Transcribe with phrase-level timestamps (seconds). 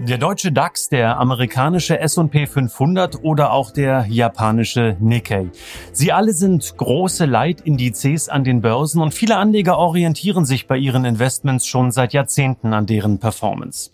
[0.00, 5.50] Der deutsche DAX, der amerikanische S&P 500 oder auch der japanische Nikkei.
[5.92, 11.04] Sie alle sind große Leitindizes an den Börsen und viele Anleger orientieren sich bei ihren
[11.04, 13.90] Investments schon seit Jahrzehnten an deren Performance.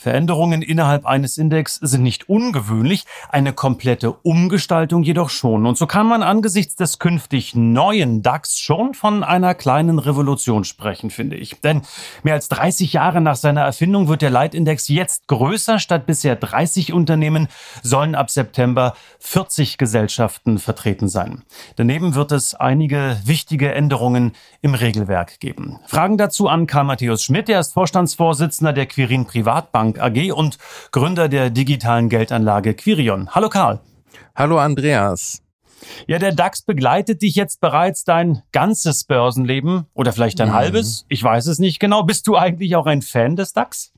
[0.00, 5.66] Veränderungen innerhalb eines Index sind nicht ungewöhnlich, eine komplette Umgestaltung jedoch schon.
[5.66, 11.10] Und so kann man angesichts des künftig neuen DAX schon von einer kleinen Revolution sprechen,
[11.10, 11.60] finde ich.
[11.60, 11.82] Denn
[12.22, 15.78] mehr als 30 Jahre nach seiner Erfindung wird der Leitindex jetzt größer.
[15.78, 17.48] Statt bisher 30 Unternehmen
[17.82, 21.42] sollen ab September 40 Gesellschaften vertreten sein.
[21.76, 25.80] Daneben wird es einige wichtige Änderungen im Regelwerk geben.
[25.86, 27.48] Fragen dazu an Karl Matthäus Schmidt.
[27.48, 29.80] Er ist Vorstandsvorsitzender der Quirin Privatbank.
[29.80, 30.58] Bank AG und
[30.92, 33.30] Gründer der digitalen Geldanlage Quirion.
[33.30, 33.80] Hallo Karl.
[34.36, 35.42] Hallo Andreas.
[36.06, 40.54] Ja, der DAX begleitet dich jetzt bereits dein ganzes Börsenleben oder vielleicht dein mhm.
[40.54, 41.06] halbes.
[41.08, 42.02] Ich weiß es nicht genau.
[42.02, 43.92] Bist du eigentlich auch ein Fan des DAX?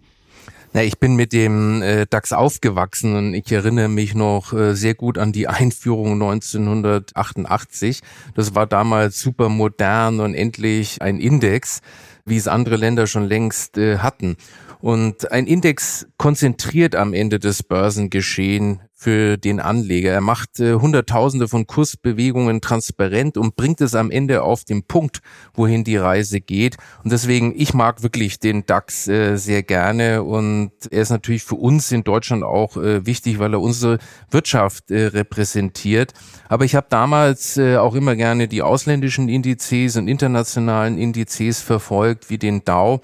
[0.75, 4.95] Na, ich bin mit dem äh, DAX aufgewachsen und ich erinnere mich noch äh, sehr
[4.95, 8.01] gut an die Einführung 1988.
[8.35, 11.83] Das war damals super modern und endlich ein Index,
[12.25, 14.37] wie es andere Länder schon längst äh, hatten.
[14.81, 20.13] Und ein Index konzentriert am Ende des Börsengeschehen für den Anleger.
[20.13, 25.23] Er macht äh, Hunderttausende von Kursbewegungen transparent und bringt es am Ende auf den Punkt,
[25.55, 26.77] wohin die Reise geht.
[27.03, 31.57] Und deswegen, ich mag wirklich den DAX äh, sehr gerne und er ist natürlich für
[31.57, 33.99] uns in Deutschland auch äh, wichtig, weil er unsere
[34.31, 36.13] Wirtschaft äh, repräsentiert.
[36.49, 42.31] Aber ich habe damals äh, auch immer gerne die ausländischen Indizes und internationalen Indizes verfolgt,
[42.31, 43.01] wie den Dow.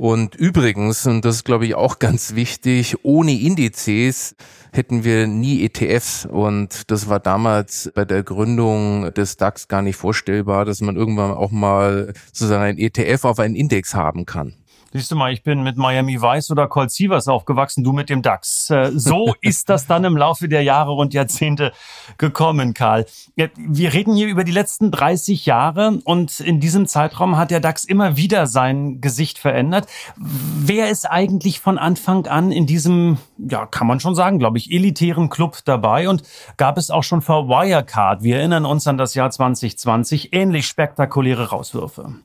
[0.00, 4.34] Und übrigens, und das ist glaube ich auch ganz wichtig, ohne Indizes
[4.72, 6.24] hätten wir nie ETFs.
[6.24, 11.32] Und das war damals bei der Gründung des DAX gar nicht vorstellbar, dass man irgendwann
[11.32, 14.54] auch mal sozusagen ein ETF auf einen Index haben kann.
[14.92, 18.22] Siehst du mal, ich bin mit Miami Vice oder Colt Sievers aufgewachsen, du mit dem
[18.22, 18.70] DAX.
[18.70, 21.70] Äh, so ist das dann im Laufe der Jahre und Jahrzehnte
[22.18, 23.06] gekommen, Karl.
[23.36, 27.84] Wir reden hier über die letzten 30 Jahre und in diesem Zeitraum hat der DAX
[27.84, 29.86] immer wieder sein Gesicht verändert.
[30.16, 34.72] Wer ist eigentlich von Anfang an in diesem, ja, kann man schon sagen, glaube ich,
[34.72, 36.24] elitären Club dabei und
[36.56, 41.50] gab es auch schon vor Wirecard, wir erinnern uns an das Jahr 2020, ähnlich spektakuläre
[41.50, 42.16] Rauswürfe?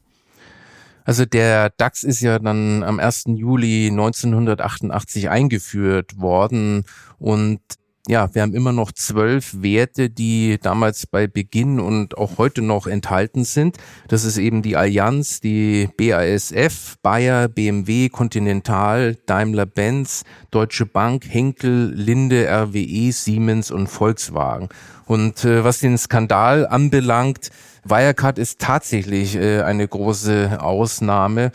[1.05, 3.25] Also der DAX ist ja dann am 1.
[3.27, 6.83] Juli 1988 eingeführt worden
[7.19, 7.61] und
[8.07, 12.85] ja, wir haben immer noch zwölf Werte, die damals bei Beginn und auch heute noch
[12.85, 13.77] enthalten sind.
[14.07, 22.47] Das ist eben die Allianz, die BASF, Bayer, BMW, Continental, Daimler-Benz, Deutsche Bank, Henkel, Linde,
[22.47, 24.69] RWE, Siemens und Volkswagen.
[25.05, 27.49] Und äh, was den Skandal anbelangt,
[27.83, 31.51] Wirecard ist tatsächlich äh, eine große Ausnahme.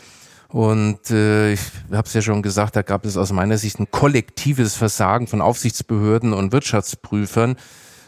[0.51, 3.89] Und äh, ich habe es ja schon gesagt, da gab es aus meiner Sicht ein
[3.89, 7.55] kollektives Versagen von Aufsichtsbehörden und Wirtschaftsprüfern,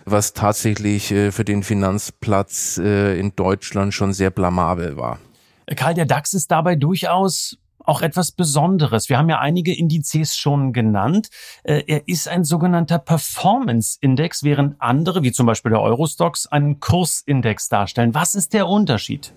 [0.05, 5.19] was tatsächlich äh, für den Finanzplatz äh, in Deutschland schon sehr blamabel war.
[5.75, 9.09] Karl, der DAX ist dabei durchaus auch etwas Besonderes.
[9.09, 11.29] Wir haben ja einige Indizes schon genannt.
[11.63, 17.69] Äh, er ist ein sogenannter Performance-Index, während andere, wie zum Beispiel der Eurostox, einen Kursindex
[17.69, 18.13] darstellen.
[18.13, 19.33] Was ist der Unterschied?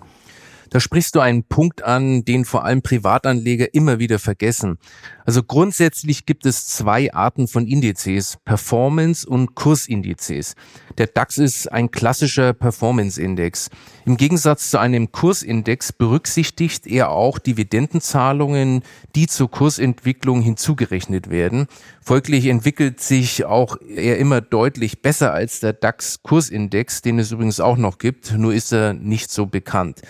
[0.69, 4.77] Da sprichst du einen Punkt an, den vor allem Privatanleger immer wieder vergessen.
[5.25, 10.55] Also grundsätzlich gibt es zwei Arten von Indizes, Performance und Kursindizes.
[10.97, 13.69] Der DAX ist ein klassischer Performance-Index.
[14.05, 18.83] Im Gegensatz zu einem Kursindex berücksichtigt er auch Dividendenzahlungen,
[19.15, 21.67] die zur Kursentwicklung hinzugerechnet werden.
[22.01, 27.77] Folglich entwickelt sich auch er immer deutlich besser als der DAX-Kursindex, den es übrigens auch
[27.77, 30.01] noch gibt, nur ist er nicht so bekannt.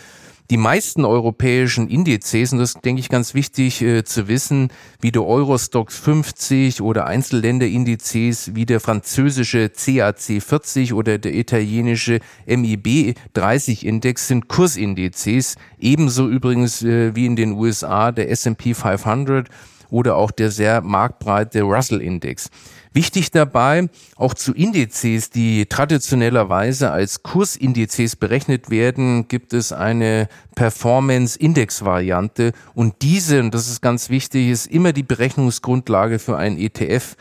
[0.49, 4.69] Die meisten europäischen Indizes, und das denke ich ganz wichtig äh, zu wissen,
[5.01, 13.17] wie der Eurostox 50 oder Einzelländerindizes wie der französische CAC 40 oder der italienische MIB
[13.33, 19.49] 30 Index sind Kursindizes, ebenso übrigens äh, wie in den USA der S&P 500
[19.89, 22.49] oder auch der sehr marktbreite Russell Index.
[22.97, 32.53] Wichtig dabei, auch zu Indizes, die traditionellerweise als Kursindizes berechnet werden, gibt es eine Performance-Index-Variante
[32.73, 37.17] und diese, und das ist ganz wichtig, ist immer die Berechnungsgrundlage für einen ETF.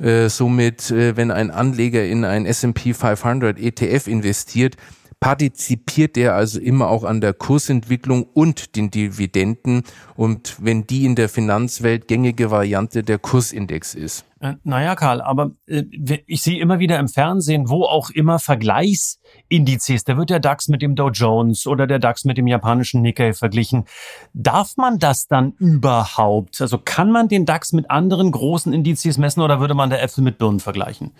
[0.00, 4.76] Äh, somit, äh, wenn ein Anleger in ein S&P 500 ETF investiert,
[5.20, 9.82] partizipiert er also immer auch an der Kursentwicklung und den Dividenden
[10.14, 14.24] und wenn die in der Finanzwelt gängige Variante der Kursindex ist.
[14.40, 15.82] Äh, naja, Karl, aber äh,
[16.26, 20.80] ich sehe immer wieder im Fernsehen, wo auch immer Vergleichsindizes, da wird der DAX mit
[20.80, 23.86] dem Dow Jones oder der DAX mit dem japanischen Nikkei verglichen.
[24.34, 26.60] Darf man das dann überhaupt?
[26.60, 30.22] Also kann man den DAX mit anderen großen Indizes messen oder würde man der Äpfel
[30.22, 31.10] mit Birnen vergleichen?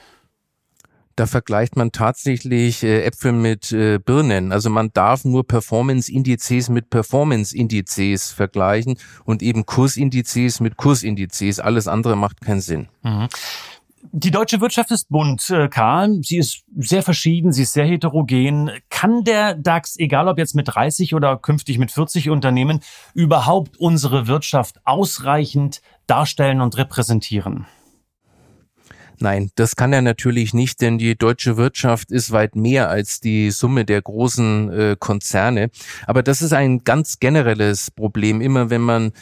[1.19, 4.53] Da vergleicht man tatsächlich äh, Äpfel mit äh, Birnen.
[4.53, 11.59] Also man darf nur Performance-Indizes mit Performance-Indizes vergleichen und eben Kursindizes mit Kursindizes.
[11.59, 12.88] Alles andere macht keinen Sinn.
[13.03, 13.29] Mhm.
[14.12, 16.20] Die deutsche Wirtschaft ist bunt, äh, Karl.
[16.23, 18.70] Sie ist sehr verschieden, sie ist sehr heterogen.
[18.88, 22.81] Kann der DAX, egal ob jetzt mit 30 oder künftig mit 40 Unternehmen,
[23.12, 27.67] überhaupt unsere Wirtschaft ausreichend darstellen und repräsentieren?
[29.20, 33.50] Nein, das kann er natürlich nicht, denn die deutsche Wirtschaft ist weit mehr als die
[33.50, 35.70] Summe der großen äh, Konzerne.
[36.06, 38.41] Aber das ist ein ganz generelles Problem.
[38.41, 39.12] Immer wenn man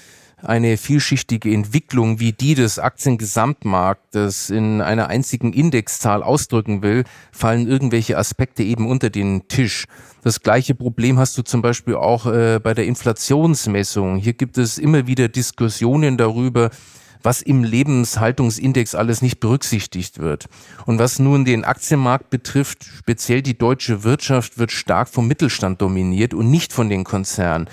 [0.42, 8.18] eine vielschichtige Entwicklung wie die des Aktiengesamtmarktes in einer einzigen Indexzahl ausdrücken will, fallen irgendwelche
[8.18, 9.86] Aspekte eben unter den Tisch.
[10.22, 14.16] Das gleiche Problem hast du zum Beispiel auch äh, bei der Inflationsmessung.
[14.16, 16.70] Hier gibt es immer wieder Diskussionen darüber,
[17.26, 20.46] was im Lebenshaltungsindex alles nicht berücksichtigt wird.
[20.86, 26.34] Und was nun den Aktienmarkt betrifft, speziell die deutsche Wirtschaft wird stark vom Mittelstand dominiert
[26.34, 27.68] und nicht von den Konzernen.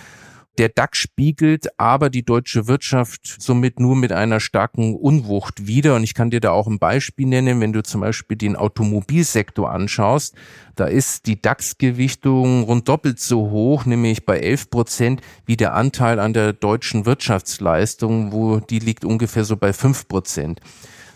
[0.59, 5.95] Der DAX spiegelt aber die deutsche Wirtschaft somit nur mit einer starken Unwucht wider.
[5.95, 9.71] Und ich kann dir da auch ein Beispiel nennen, wenn du zum Beispiel den Automobilsektor
[9.71, 10.35] anschaust.
[10.75, 16.19] Da ist die DAX-Gewichtung rund doppelt so hoch, nämlich bei 11 Prozent, wie der Anteil
[16.19, 20.59] an der deutschen Wirtschaftsleistung, wo die liegt ungefähr so bei 5 Prozent.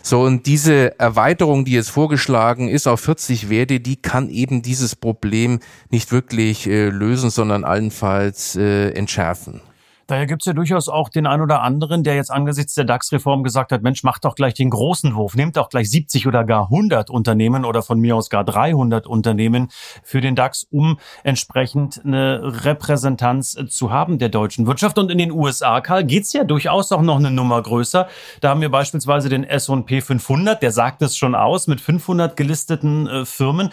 [0.02, 4.96] So, und diese Erweiterung, die jetzt vorgeschlagen ist auf 40 Werte, die kann eben dieses
[4.96, 5.60] Problem
[5.90, 9.60] nicht wirklich äh, lösen, sondern allenfalls äh, entschärfen.
[10.08, 13.42] Daher gibt es ja durchaus auch den einen oder anderen, der jetzt angesichts der DAX-Reform
[13.42, 16.64] gesagt hat, Mensch, macht doch gleich den großen Wurf, nehmt doch gleich 70 oder gar
[16.64, 19.68] 100 Unternehmen oder von mir aus gar 300 Unternehmen
[20.02, 24.96] für den DAX, um entsprechend eine Repräsentanz zu haben der deutschen Wirtschaft.
[24.96, 28.08] Und in den USA, Karl, geht's ja durchaus auch noch eine Nummer größer.
[28.40, 33.06] Da haben wir beispielsweise den S&P 500, der sagt es schon aus, mit 500 gelisteten
[33.06, 33.68] äh, Firmen.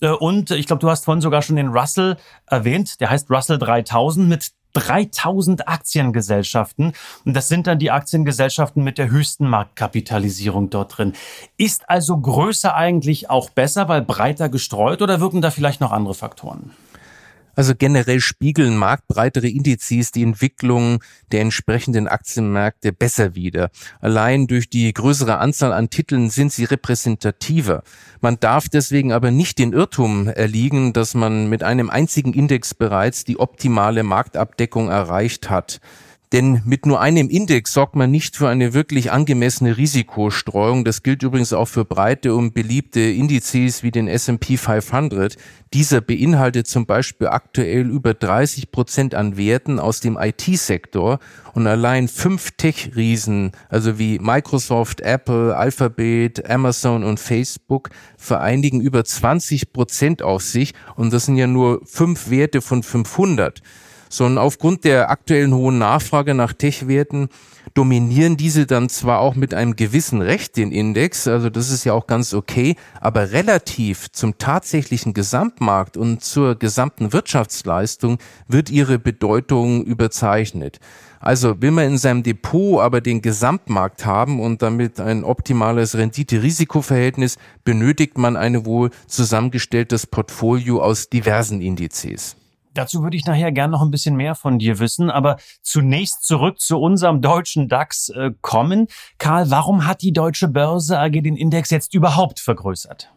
[0.00, 2.16] Äh, und ich glaube, du hast vorhin sogar schon den Russell
[2.46, 6.92] erwähnt, der heißt Russell 3000 mit 3000 Aktiengesellschaften.
[7.24, 11.14] Und das sind dann die Aktiengesellschaften mit der höchsten Marktkapitalisierung dort drin.
[11.56, 16.14] Ist also Größe eigentlich auch besser, weil breiter gestreut oder wirken da vielleicht noch andere
[16.14, 16.72] Faktoren?
[17.56, 23.70] Also generell spiegeln marktbreitere Indizes die Entwicklung der entsprechenden Aktienmärkte besser wider.
[24.00, 27.82] Allein durch die größere Anzahl an Titeln sind sie repräsentativer.
[28.20, 33.24] Man darf deswegen aber nicht den Irrtum erliegen, dass man mit einem einzigen Index bereits
[33.24, 35.80] die optimale Marktabdeckung erreicht hat.
[36.32, 40.84] Denn mit nur einem Index sorgt man nicht für eine wirklich angemessene Risikostreuung.
[40.84, 45.36] Das gilt übrigens auch für breite und beliebte Indizes wie den S&P 500.
[45.72, 51.20] Dieser beinhaltet zum Beispiel aktuell über 30 Prozent an Werten aus dem IT-Sektor
[51.54, 59.72] und allein fünf Tech-Riesen, also wie Microsoft, Apple, Alphabet, Amazon und Facebook, vereinigen über 20
[59.72, 63.62] Prozent auf sich und das sind ja nur fünf Werte von 500
[64.08, 67.28] sondern aufgrund der aktuellen hohen Nachfrage nach Tech-Werten
[67.74, 71.92] dominieren diese dann zwar auch mit einem gewissen Recht den Index, also das ist ja
[71.92, 79.84] auch ganz okay, aber relativ zum tatsächlichen Gesamtmarkt und zur gesamten Wirtschaftsleistung wird ihre Bedeutung
[79.84, 80.80] überzeichnet.
[81.20, 87.36] Also will man in seinem Depot aber den Gesamtmarkt haben und damit ein optimales Rendite-Risiko-Verhältnis,
[87.64, 92.36] benötigt man ein wohl zusammengestelltes Portfolio aus diversen Indizes.
[92.76, 96.60] Dazu würde ich nachher gern noch ein bisschen mehr von dir wissen, aber zunächst zurück
[96.60, 98.88] zu unserem deutschen DAX äh, kommen.
[99.18, 103.10] Karl, warum hat die deutsche Börse AG den Index jetzt überhaupt vergrößert?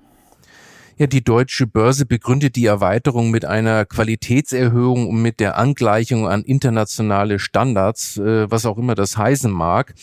[0.98, 6.44] Ja, die deutsche Börse begründet die Erweiterung mit einer Qualitätserhöhung und mit der Angleichung an
[6.44, 9.94] internationale Standards, äh, was auch immer das heißen mag.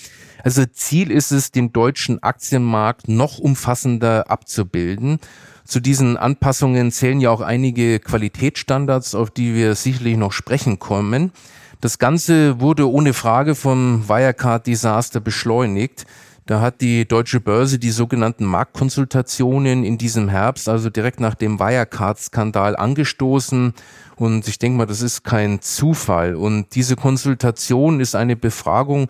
[0.43, 5.19] Also Ziel ist es, den deutschen Aktienmarkt noch umfassender abzubilden.
[5.67, 11.33] Zu diesen Anpassungen zählen ja auch einige Qualitätsstandards, auf die wir sicherlich noch sprechen kommen.
[11.81, 16.07] Das Ganze wurde ohne Frage vom Wirecard-Desaster beschleunigt.
[16.47, 21.59] Da hat die Deutsche Börse die sogenannten Marktkonsultationen in diesem Herbst, also direkt nach dem
[21.59, 23.75] Wirecard-Skandal angestoßen.
[24.15, 26.37] Und ich denke mal, das ist kein Zufall.
[26.37, 29.09] Und diese Konsultation ist eine Befragung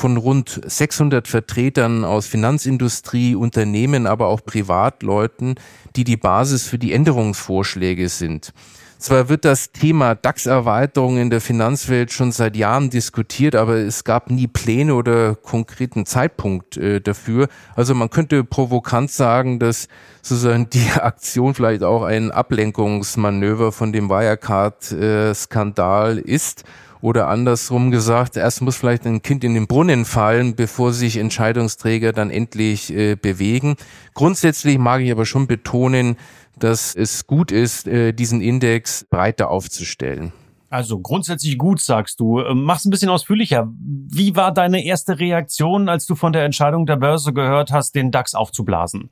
[0.00, 5.56] von rund 600 Vertretern aus Finanzindustrie, Unternehmen, aber auch Privatleuten,
[5.94, 8.54] die die Basis für die Änderungsvorschläge sind.
[8.98, 14.30] Zwar wird das Thema DAX-Erweiterung in der Finanzwelt schon seit Jahren diskutiert, aber es gab
[14.30, 17.48] nie Pläne oder konkreten Zeitpunkt äh, dafür.
[17.74, 19.88] Also man könnte provokant sagen, dass
[20.22, 26.64] sozusagen die Aktion vielleicht auch ein Ablenkungsmanöver von dem Wirecard-Skandal äh, ist.
[27.02, 32.12] Oder andersrum gesagt, erst muss vielleicht ein Kind in den Brunnen fallen, bevor sich Entscheidungsträger
[32.12, 33.76] dann endlich äh, bewegen.
[34.14, 36.16] Grundsätzlich mag ich aber schon betonen,
[36.58, 40.32] dass es gut ist, äh, diesen Index breiter aufzustellen.
[40.68, 42.40] Also grundsätzlich gut, sagst du.
[42.40, 43.68] Ähm, mach's ein bisschen ausführlicher.
[43.72, 48.12] Wie war deine erste Reaktion, als du von der Entscheidung der Börse gehört hast, den
[48.12, 49.10] DAX aufzublasen?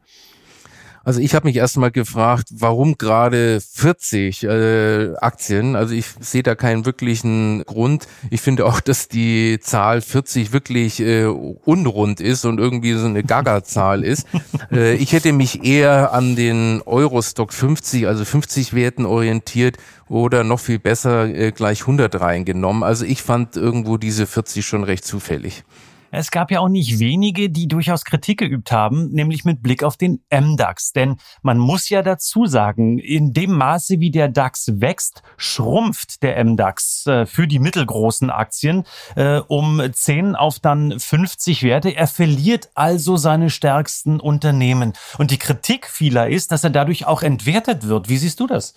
[1.05, 5.77] Also ich habe mich erstmal gefragt, warum gerade 40 äh, Aktien?
[5.77, 8.07] Also ich sehe da keinen wirklichen Grund.
[8.31, 13.23] Ich finde auch, dass die Zahl 40 wirklich äh, unrund ist und irgendwie so eine
[13.23, 14.27] Gaga-Zahl ist.
[14.71, 19.79] Äh, ich hätte mich eher an den Eurostock 50, also 50 Werten orientiert
[20.09, 22.83] oder noch viel besser äh, gleich 100 reingenommen.
[22.83, 25.65] Also ich fand irgendwo diese 40 schon recht zufällig.
[26.11, 29.97] Es gab ja auch nicht wenige, die durchaus Kritik geübt haben, nämlich mit Blick auf
[29.97, 30.93] den MDAX.
[30.93, 36.43] Denn man muss ja dazu sagen, in dem Maße, wie der DAX wächst, schrumpft der
[36.43, 38.85] MDAX äh, für die mittelgroßen Aktien
[39.17, 41.95] äh, um 10 auf dann 50 Werte.
[41.95, 44.95] Er verliert also seine stärksten Unternehmen.
[45.19, 48.09] Und die Kritik vieler ist, dass er dadurch auch entwertet wird.
[48.09, 48.75] Wie siehst du das?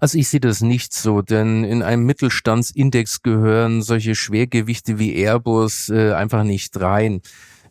[0.00, 5.88] Also ich sehe das nicht so, denn in einem Mittelstandsindex gehören solche Schwergewichte wie Airbus
[5.88, 7.22] äh, einfach nicht rein.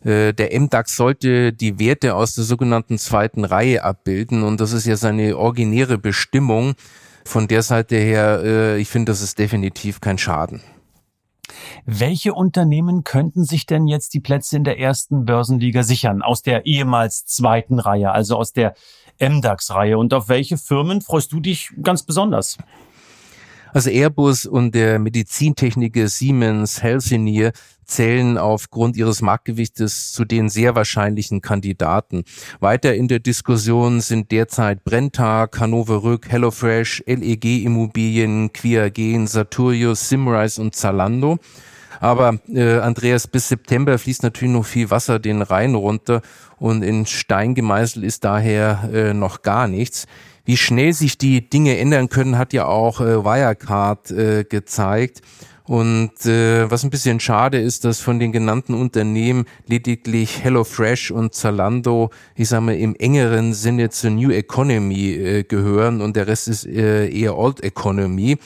[0.04, 4.86] Äh, der MDAX sollte die Werte aus der sogenannten zweiten Reihe abbilden und das ist
[4.86, 6.74] ja seine originäre Bestimmung.
[7.24, 10.60] Von der Seite her, äh, ich finde, das ist definitiv kein Schaden.
[11.84, 16.66] Welche Unternehmen könnten sich denn jetzt die Plätze in der ersten Börsenliga sichern aus der
[16.66, 18.74] ehemals zweiten Reihe, also aus der
[19.20, 19.98] MDAX-Reihe?
[19.98, 22.56] Und auf welche Firmen freust du dich ganz besonders?
[23.72, 27.52] Also Airbus und der Medizintechniker Siemens Healthineer
[27.84, 32.24] zählen aufgrund ihres Marktgewichtes zu den sehr wahrscheinlichen Kandidaten.
[32.58, 40.60] Weiter in der Diskussion sind derzeit Brenntag, Hannover Rück, HelloFresh, LEG Immobilien, Quiagen, Saturius, Simrise
[40.60, 41.38] und Zalando.
[42.00, 46.22] Aber äh, Andreas, bis September fließt natürlich noch viel Wasser den Rhein runter
[46.58, 50.06] und in Stein gemeißelt ist daher äh, noch gar nichts.
[50.44, 55.22] Wie schnell sich die Dinge ändern können, hat ja auch äh, Wirecard äh, gezeigt.
[55.64, 61.34] Und äh, was ein bisschen schade ist, dass von den genannten Unternehmen lediglich HelloFresh und
[61.34, 66.46] Zalando, ich sage mal, im engeren Sinne zur New Economy äh, gehören und der Rest
[66.46, 68.38] ist äh, eher Old Economy.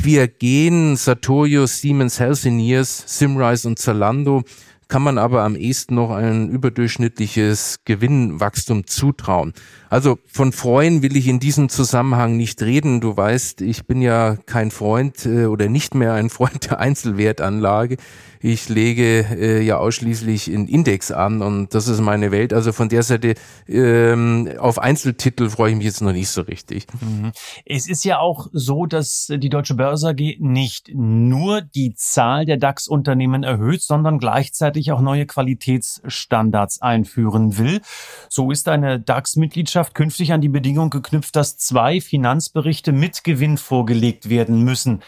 [0.00, 4.44] Quiagen, Sartorius, Siemens Healthineers, Simrise und Zalando
[4.88, 9.52] kann man aber am ehesten noch ein überdurchschnittliches Gewinnwachstum zutrauen.
[9.90, 13.02] Also von Freuen will ich in diesem Zusammenhang nicht reden.
[13.02, 17.98] Du weißt, ich bin ja kein Freund äh, oder nicht mehr ein Freund der Einzelwertanlage.
[18.40, 22.52] Ich lege äh, ja ausschließlich in Index an und das ist meine Welt.
[22.52, 23.34] Also von der Seite
[23.66, 26.86] ähm, auf Einzeltitel freue ich mich jetzt noch nicht so richtig.
[27.00, 27.32] Mhm.
[27.64, 32.56] Es ist ja auch so, dass die Deutsche Börse AG nicht nur die Zahl der
[32.56, 37.80] DAX-Unternehmen erhöht, sondern gleichzeitig auch neue Qualitätsstandards einführen will.
[38.28, 44.28] So ist eine DAX-Mitgliedschaft künftig an die Bedingung geknüpft, dass zwei Finanzberichte mit Gewinn vorgelegt
[44.28, 45.02] werden müssen.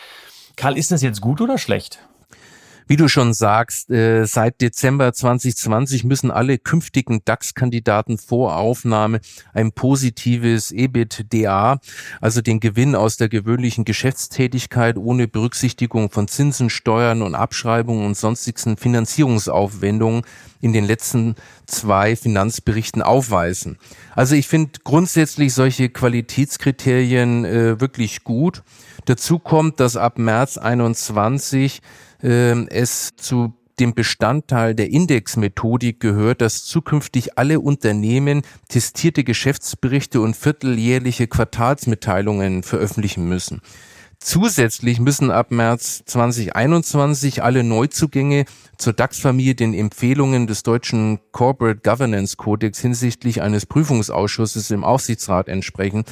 [0.57, 2.01] Karl, ist das jetzt gut oder schlecht?
[2.91, 9.21] Wie du schon sagst, äh, seit Dezember 2020 müssen alle künftigen DAX-Kandidaten vor Aufnahme
[9.55, 11.79] ein positives EBITDA,
[12.21, 18.17] also den Gewinn aus der gewöhnlichen Geschäftstätigkeit ohne Berücksichtigung von Zinsen, Steuern und Abschreibungen und
[18.17, 20.23] sonstigen Finanzierungsaufwendungen
[20.61, 23.79] in den letzten zwei Finanzberichten aufweisen.
[24.17, 28.65] Also ich finde grundsätzlich solche Qualitätskriterien äh, wirklich gut.
[29.05, 31.83] Dazu kommt, dass ab März 21
[32.23, 40.37] äh, es zu dem Bestandteil der Indexmethodik gehört, dass zukünftig alle Unternehmen testierte Geschäftsberichte und
[40.37, 43.63] vierteljährliche Quartalsmitteilungen veröffentlichen müssen.
[44.23, 48.45] Zusätzlich müssen ab März 2021 alle Neuzugänge
[48.77, 56.05] zur DAX-Familie den Empfehlungen des deutschen Corporate Governance Codex hinsichtlich eines Prüfungsausschusses im Aufsichtsrat entsprechen.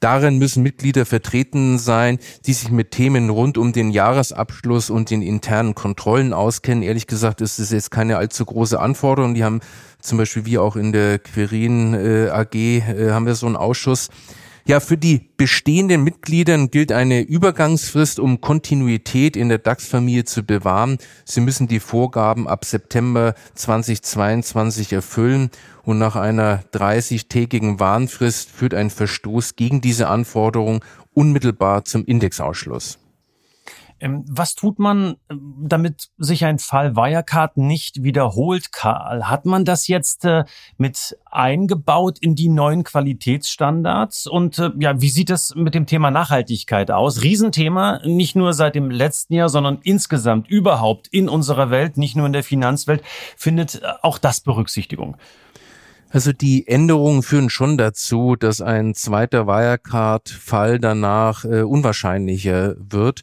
[0.00, 5.22] Darin müssen Mitglieder vertreten sein, die sich mit Themen rund um den Jahresabschluss und den
[5.22, 6.82] internen Kontrollen auskennen.
[6.82, 9.34] Ehrlich gesagt ist es jetzt keine allzu große Anforderung.
[9.34, 9.60] Die haben
[10.00, 14.08] zum Beispiel wir auch in der Querin äh, AG äh, haben wir so einen Ausschuss.
[14.68, 20.98] Ja, für die bestehenden Mitgliedern gilt eine Übergangsfrist, um Kontinuität in der DAX-Familie zu bewahren.
[21.24, 25.50] Sie müssen die Vorgaben ab September 2022 erfüllen
[25.84, 32.98] und nach einer 30-tägigen Warnfrist führt ein Verstoß gegen diese Anforderung unmittelbar zum Indexausschluss.
[33.98, 39.24] Ähm, was tut man, ähm, damit sich ein Fall Wirecard nicht wiederholt, Karl?
[39.24, 40.44] Hat man das jetzt äh,
[40.76, 44.26] mit eingebaut in die neuen Qualitätsstandards?
[44.26, 47.22] Und äh, ja, wie sieht es mit dem Thema Nachhaltigkeit aus?
[47.22, 52.26] Riesenthema, nicht nur seit dem letzten Jahr, sondern insgesamt überhaupt in unserer Welt, nicht nur
[52.26, 53.02] in der Finanzwelt,
[53.36, 55.16] findet äh, auch das Berücksichtigung.
[56.10, 63.22] Also die Änderungen führen schon dazu, dass ein zweiter Wirecard-Fall danach äh, unwahrscheinlicher wird.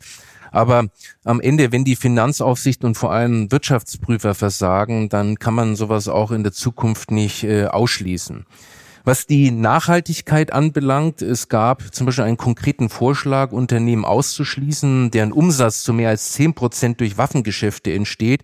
[0.53, 0.85] Aber
[1.23, 6.31] am Ende, wenn die Finanzaufsicht und vor allem Wirtschaftsprüfer versagen, dann kann man sowas auch
[6.31, 8.45] in der Zukunft nicht äh, ausschließen.
[9.03, 15.83] Was die Nachhaltigkeit anbelangt, es gab zum Beispiel einen konkreten Vorschlag, Unternehmen auszuschließen, deren Umsatz
[15.83, 18.43] zu mehr als zehn Prozent durch Waffengeschäfte entsteht.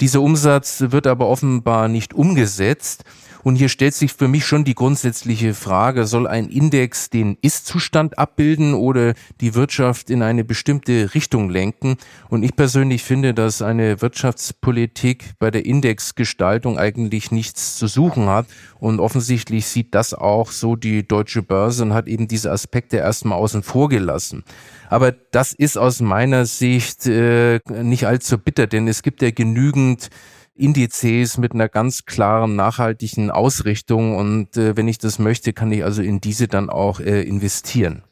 [0.00, 3.04] Dieser Umsatz wird aber offenbar nicht umgesetzt.
[3.42, 8.18] Und hier stellt sich für mich schon die grundsätzliche Frage, soll ein Index den Ist-Zustand
[8.18, 11.96] abbilden oder die Wirtschaft in eine bestimmte Richtung lenken?
[12.28, 18.46] Und ich persönlich finde, dass eine Wirtschaftspolitik bei der Indexgestaltung eigentlich nichts zu suchen hat.
[18.78, 23.38] Und offensichtlich sieht das auch so die deutsche Börse und hat eben diese Aspekte erstmal
[23.38, 24.44] außen vor gelassen.
[24.88, 30.10] Aber das ist aus meiner Sicht äh, nicht allzu bitter, denn es gibt ja genügend
[30.54, 35.84] Indizes mit einer ganz klaren nachhaltigen Ausrichtung und äh, wenn ich das möchte, kann ich
[35.84, 38.02] also in diese dann auch äh, investieren.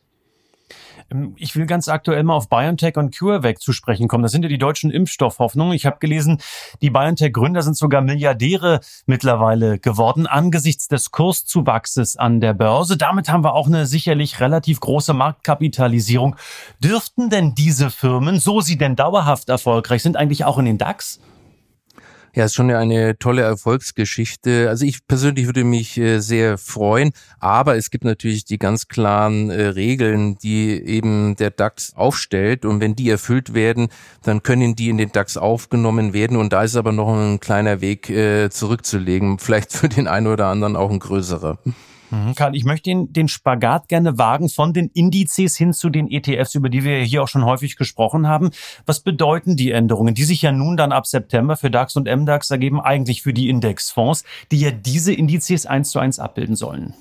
[1.11, 4.23] Ähm, ich will ganz aktuell mal auf BioNTech und CureVac zu sprechen kommen.
[4.23, 5.75] Das sind ja die deutschen Impfstoffhoffnungen.
[5.75, 6.41] Ich habe gelesen,
[6.83, 12.97] die BioNTech-Gründer sind sogar Milliardäre mittlerweile geworden angesichts des Kurszuwachses an der Börse.
[12.97, 16.37] Damit haben wir auch eine sicherlich relativ große Marktkapitalisierung.
[16.83, 21.21] Dürften denn diese Firmen, so sie denn dauerhaft erfolgreich sind, eigentlich auch in den DAX?
[22.33, 24.69] Ja, ist schon eine tolle Erfolgsgeschichte.
[24.69, 27.11] Also ich persönlich würde mich äh, sehr freuen,
[27.41, 32.81] aber es gibt natürlich die ganz klaren äh, Regeln, die eben der DAX aufstellt und
[32.81, 33.89] wenn die erfüllt werden,
[34.23, 37.81] dann können die in den DAX aufgenommen werden und da ist aber noch ein kleiner
[37.81, 41.59] Weg äh, zurückzulegen, vielleicht für den einen oder anderen auch ein größerer.
[42.11, 42.35] Mhm.
[42.35, 46.55] Karl, ich möchte den, den Spagat gerne wagen von den Indizes hin zu den ETFs,
[46.55, 48.51] über die wir hier auch schon häufig gesprochen haben.
[48.87, 52.51] Was bedeuten die Änderungen, die sich ja nun dann ab September für DAX und MDAX
[52.51, 56.95] ergeben, eigentlich für die Indexfonds, die ja diese Indizes eins zu eins abbilden sollen?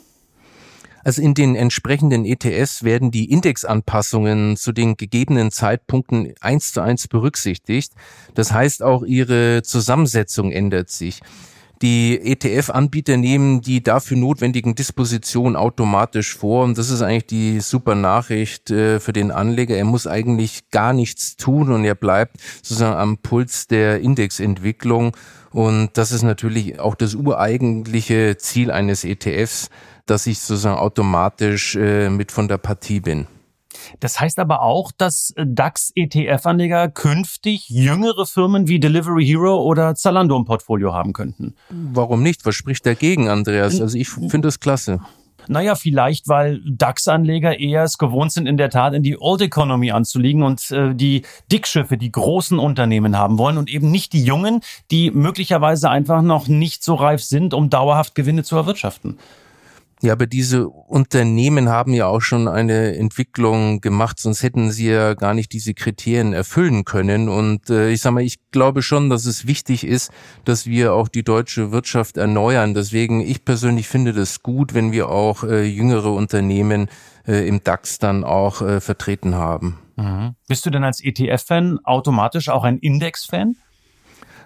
[1.03, 7.07] Also in den entsprechenden ETS werden die Indexanpassungen zu den gegebenen Zeitpunkten eins zu eins
[7.07, 7.93] berücksichtigt.
[8.35, 11.21] Das heißt, auch ihre Zusammensetzung ändert sich.
[11.81, 17.95] Die ETF-Anbieter nehmen die dafür notwendigen Dispositionen automatisch vor und das ist eigentlich die super
[17.95, 19.77] Nachricht äh, für den Anleger.
[19.77, 25.15] Er muss eigentlich gar nichts tun und er bleibt sozusagen am Puls der Indexentwicklung
[25.51, 29.69] und das ist natürlich auch das ureigentliche Ziel eines ETFs,
[30.05, 33.27] dass ich sozusagen automatisch äh, mit von der Partie bin.
[33.99, 40.45] Das heißt aber auch, dass DAX-ETF-Anleger künftig jüngere Firmen wie Delivery Hero oder Zalando im
[40.45, 41.55] Portfolio haben könnten.
[41.69, 42.45] Warum nicht?
[42.45, 43.79] Was spricht dagegen, Andreas?
[43.81, 44.99] Also ich finde das klasse.
[45.47, 49.89] Naja, vielleicht, weil DAX-Anleger eher es gewohnt sind, in der Tat in die Old Economy
[49.89, 54.61] anzulegen und äh, die Dickschiffe, die großen Unternehmen haben wollen und eben nicht die Jungen,
[54.91, 59.17] die möglicherweise einfach noch nicht so reif sind, um dauerhaft Gewinne zu erwirtschaften.
[60.01, 65.13] Ja, aber diese Unternehmen haben ja auch schon eine Entwicklung gemacht, sonst hätten sie ja
[65.13, 67.27] gar nicht diese Kriterien erfüllen können.
[67.27, 70.11] Und äh, ich sage mal, ich glaube schon, dass es wichtig ist,
[70.45, 72.73] dass wir auch die deutsche Wirtschaft erneuern.
[72.73, 76.87] Deswegen, ich persönlich finde das gut, wenn wir auch äh, jüngere Unternehmen
[77.27, 79.79] äh, im DAX dann auch äh, vertreten haben.
[79.97, 80.35] Mhm.
[80.47, 83.57] Bist du denn als ETF-Fan automatisch auch ein Index-Fan?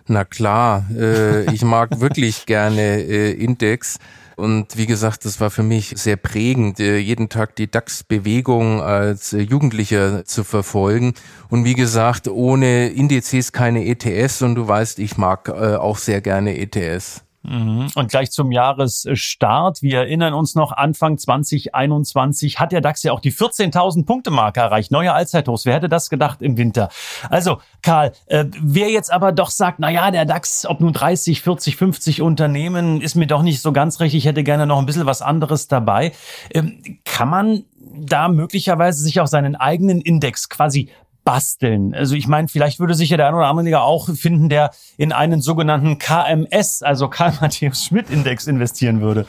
[0.07, 3.99] Na klar, äh, ich mag wirklich gerne äh, Index.
[4.36, 9.34] Und wie gesagt, das war für mich sehr prägend, äh, jeden Tag die DAX-Bewegung als
[9.34, 11.13] äh, Jugendlicher zu verfolgen.
[11.50, 14.41] Und wie gesagt, ohne Indizes keine ETS.
[14.41, 17.22] Und du weißt, ich mag äh, auch sehr gerne ETS.
[17.43, 17.89] Mhm.
[17.95, 19.82] Und gleich zum Jahresstart.
[19.82, 24.62] Wir erinnern uns noch, Anfang 2021 hat der DAX ja auch die 14.000 Punkte Marke
[24.62, 24.91] erreicht.
[24.91, 25.65] Neue Allzeithochs.
[25.65, 26.89] Wer hätte das gedacht im Winter?
[27.29, 31.41] Also, Karl, äh, wer jetzt aber doch sagt, na ja, der DAX, ob nun 30,
[31.41, 34.15] 40, 50 Unternehmen, ist mir doch nicht so ganz recht.
[34.15, 36.13] Ich hätte gerne noch ein bisschen was anderes dabei.
[36.53, 40.89] Ähm, kann man da möglicherweise sich auch seinen eigenen Index quasi
[41.23, 41.93] basteln.
[41.93, 45.12] Also ich meine, vielleicht würde sich ja der ein oder andere auch finden, der in
[45.12, 49.25] einen sogenannten KMS, also Karl Matthäus Schmidt Index investieren würde.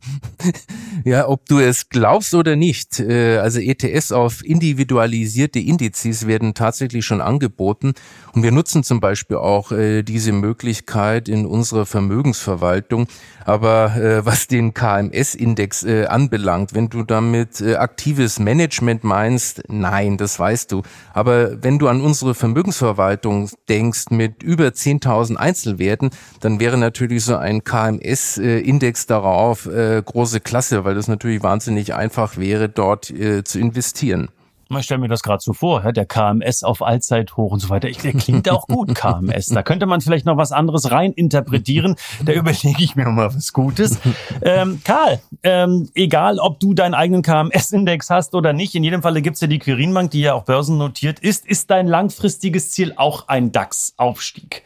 [1.04, 7.04] ja, ob du es glaubst oder nicht, äh, also ETS auf individualisierte Indizes werden tatsächlich
[7.04, 7.94] schon angeboten
[8.32, 13.06] und wir nutzen zum Beispiel auch äh, diese Möglichkeit in unserer Vermögensverwaltung.
[13.44, 20.72] Aber äh, was den KMS-Index anbelangt, wenn du damit aktives Management meinst, nein, das weißt
[20.72, 20.82] du.
[21.14, 27.36] Aber wenn du an unsere Vermögensverwaltung denkst mit über 10.000 Einzelwerten, dann wäre natürlich so
[27.36, 33.58] ein KMS-Index darauf äh, große Klasse, weil das natürlich wahnsinnig einfach wäre, dort äh, zu
[33.58, 34.28] investieren.
[34.70, 37.88] Ich stelle mir das gerade so vor, der KMS auf Allzeithoch und so weiter.
[37.88, 39.46] Der klingt auch gut, KMS.
[39.46, 41.96] Da könnte man vielleicht noch was anderes rein interpretieren.
[42.24, 43.98] Da überlege ich mir mal was Gutes.
[44.42, 49.22] Ähm, Karl, ähm, egal ob du deinen eigenen KMS-Index hast oder nicht, in jedem Falle
[49.22, 51.46] gibt's ja die Quirinbank, die ja auch börsennotiert ist.
[51.46, 54.64] Ist dein langfristiges Ziel auch ein DAX-Aufstieg?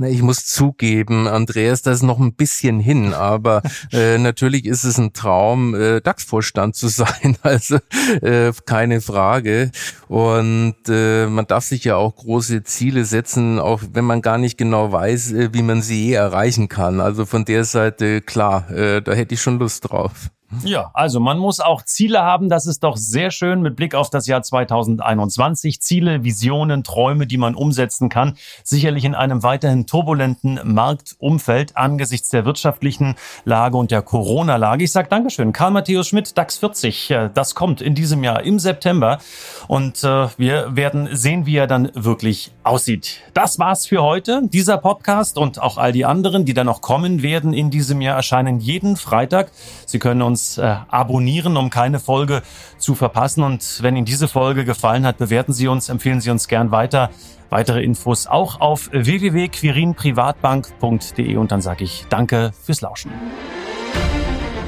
[0.00, 4.84] Na, ich muss zugeben, Andreas, das ist noch ein bisschen hin, aber äh, natürlich ist
[4.84, 7.78] es ein Traum, äh, DAX-Vorstand zu sein, also
[8.22, 9.72] äh, keine Frage.
[10.06, 14.56] Und äh, man darf sich ja auch große Ziele setzen, auch wenn man gar nicht
[14.56, 17.00] genau weiß, äh, wie man sie je erreichen kann.
[17.00, 20.30] Also von der Seite, klar, äh, da hätte ich schon Lust drauf.
[20.64, 22.48] Ja, also man muss auch Ziele haben.
[22.48, 25.82] Das ist doch sehr schön mit Blick auf das Jahr 2021.
[25.82, 28.34] Ziele, Visionen, Träume, die man umsetzen kann.
[28.64, 34.84] Sicherlich in einem weiterhin turbulenten Marktumfeld angesichts der wirtschaftlichen Lage und der Corona-Lage.
[34.84, 35.52] Ich sage Dankeschön.
[35.52, 37.14] Karl Matthäus Schmidt, DAX 40.
[37.34, 39.18] Das kommt in diesem Jahr im September.
[39.66, 43.20] Und äh, wir werden sehen, wie er dann wirklich aussieht.
[43.34, 44.40] Das war's für heute.
[44.44, 48.16] Dieser Podcast und auch all die anderen, die dann noch kommen werden in diesem Jahr,
[48.16, 49.50] erscheinen jeden Freitag.
[49.84, 52.42] Sie können uns uns äh, abonnieren, um keine Folge
[52.78, 53.42] zu verpassen.
[53.42, 57.10] Und wenn Ihnen diese Folge gefallen hat, bewerten Sie uns, empfehlen Sie uns gern weiter.
[57.50, 63.10] Weitere Infos auch auf www.quirinprivatbank.de und dann sage ich Danke fürs Lauschen.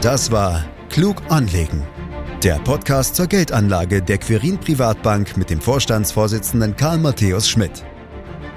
[0.00, 1.84] Das war Klug anlegen.
[2.42, 7.84] Der Podcast zur Geldanlage der Quirin Privatbank mit dem Vorstandsvorsitzenden Karl Matthäus Schmidt.